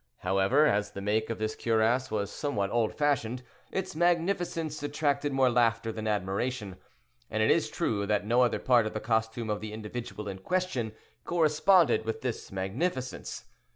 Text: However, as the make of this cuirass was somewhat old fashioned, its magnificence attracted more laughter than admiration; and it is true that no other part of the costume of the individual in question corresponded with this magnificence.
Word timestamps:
However, 0.21 0.65
as 0.65 0.93
the 0.93 0.99
make 1.01 1.29
of 1.29 1.37
this 1.37 1.55
cuirass 1.55 2.09
was 2.09 2.31
somewhat 2.31 2.71
old 2.71 2.95
fashioned, 2.97 3.43
its 3.71 3.95
magnificence 3.95 4.81
attracted 4.81 5.31
more 5.31 5.51
laughter 5.51 5.91
than 5.91 6.07
admiration; 6.07 6.77
and 7.29 7.43
it 7.43 7.51
is 7.51 7.69
true 7.69 8.07
that 8.07 8.25
no 8.25 8.41
other 8.41 8.57
part 8.57 8.87
of 8.87 8.93
the 8.95 8.99
costume 8.99 9.51
of 9.51 9.61
the 9.61 9.73
individual 9.73 10.27
in 10.27 10.39
question 10.39 10.91
corresponded 11.23 12.03
with 12.03 12.21
this 12.21 12.51
magnificence. 12.51 13.45